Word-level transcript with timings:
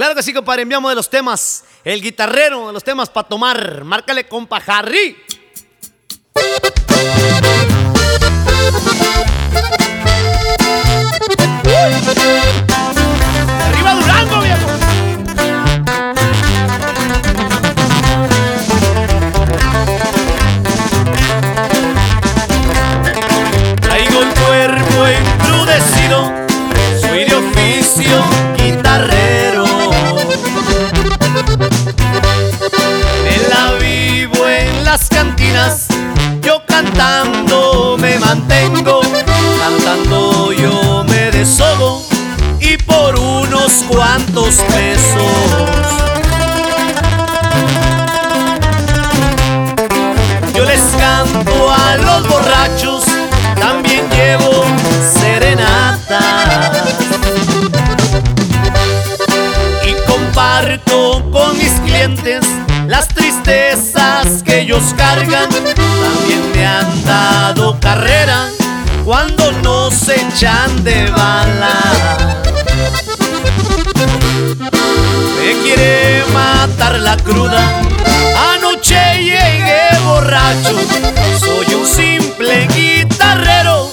Claro 0.00 0.14
que 0.14 0.22
sí, 0.22 0.32
compadre, 0.32 0.62
enviamos 0.62 0.90
de 0.90 0.94
los 0.94 1.10
temas. 1.10 1.62
El 1.84 2.00
guitarrero 2.00 2.68
de 2.68 2.72
los 2.72 2.82
temas 2.82 3.10
para 3.10 3.28
tomar. 3.28 3.84
Márcale, 3.84 4.26
compa 4.26 4.56
Harry. 4.66 5.14
Cuantos 43.90 44.56
pesos. 44.56 45.22
Yo 50.54 50.64
les 50.64 50.80
canto 50.98 51.70
a 51.70 51.96
los 51.96 52.28
borrachos, 52.28 53.04
también 53.58 54.08
llevo 54.10 54.64
serenata. 55.20 56.20
Y 59.84 59.92
comparto 60.06 61.22
con 61.30 61.56
mis 61.58 61.72
clientes 61.80 62.46
las 62.86 63.08
tristezas 63.08 64.42
que 64.42 64.60
ellos 64.60 64.94
cargan. 64.96 65.48
También 65.48 66.52
me 66.54 66.66
han 66.66 67.04
dado 67.04 67.78
carrera 67.80 68.48
cuando 69.04 69.50
nos 69.62 70.08
echan 70.08 70.84
de 70.84 71.10
bala. 71.10 71.79
La 76.98 77.16
cruda. 77.16 77.82
Anoche 78.54 78.98
llegué 79.22 79.88
borracho. 80.04 80.76
Soy 81.38 81.74
un 81.74 81.86
simple 81.86 82.66
guitarrero, 82.74 83.90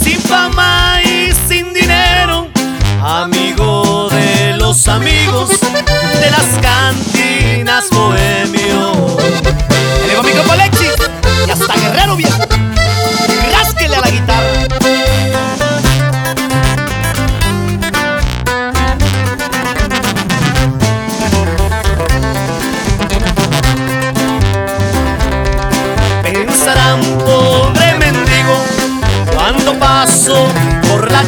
sin 0.00 0.20
fama 0.20 1.00
y 1.04 1.32
sin 1.48 1.72
dinero. 1.72 2.48
Amigo 3.02 4.08
de 4.10 4.56
los 4.56 4.88
amigos 4.88 5.50
de 5.60 6.30
las 6.30 6.46
cantinas 6.60 7.13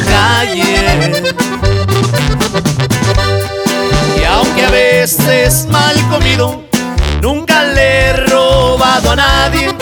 calle. 0.05 1.23
Y 4.19 4.23
aunque 4.23 4.65
a 4.65 4.69
veces 4.69 5.67
mal 5.69 5.95
comido, 6.09 6.63
nunca 7.21 7.63
le 7.63 7.99
he 8.01 8.13
robado 8.27 9.11
a 9.11 9.15
nadie. 9.15 9.73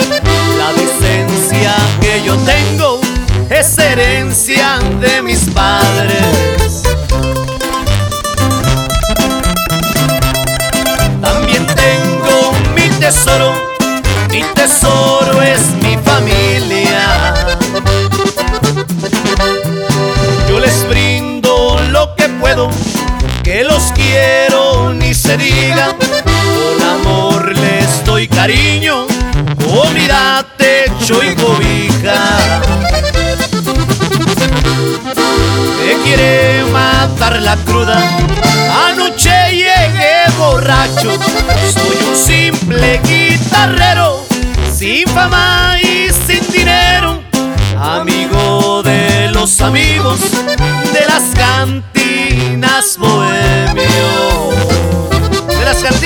La 0.58 0.72
decencia 0.72 1.74
que 2.00 2.22
yo 2.24 2.36
tengo 2.38 3.00
es 3.50 3.78
herencia 3.78 4.78
de 5.00 5.22
mis 5.22 5.48
padres. 5.50 6.82
También 11.20 11.66
tengo 11.66 12.52
mi 12.74 12.88
tesoro, 13.00 13.52
mi 14.30 14.42
tesoro 14.54 15.42
es 15.42 15.60
mi 15.82 15.85
me 25.36 25.44
digan, 25.44 25.96
con 26.24 26.88
amor 26.88 27.56
les 27.56 28.04
doy 28.04 28.28
cariño, 28.28 29.06
comida, 29.64 30.44
techo 30.56 31.22
y 31.22 31.34
cobija. 31.34 32.38
Me 35.84 35.94
quiere 36.04 36.64
matar 36.72 37.40
la 37.42 37.56
cruda, 37.56 38.02
anoche 38.88 39.30
llegué 39.50 40.24
borracho, 40.38 41.12
soy 41.72 41.96
un 42.08 42.16
simple 42.16 43.00
guitarrero, 43.04 44.24
sin 44.74 45.06
fama 45.08 45.76
y 45.82 46.08
sin 46.26 46.50
dinero, 46.52 47.22
amigo 47.80 48.82
de 48.82 49.28
los 49.32 49.60
amigos, 49.60 50.20
de 50.92 51.06
las 51.06 51.22
cantinas 51.34 52.96
bohemios 52.98 54.35
es 55.84 56.05